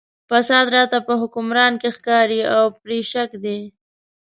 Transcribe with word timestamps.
فساد 0.29 0.67
راته 0.75 0.97
په 1.07 1.13
حکمران 1.21 1.73
کې 1.81 1.89
ښکاري 1.97 2.41
او 2.55 2.63
پرې 2.81 2.99
شک 3.11 3.31
دی. 3.43 3.59